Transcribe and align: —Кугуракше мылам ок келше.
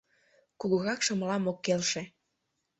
—Кугуракше 0.59 1.13
мылам 1.15 1.43
ок 1.51 1.57
келше. 1.65 2.01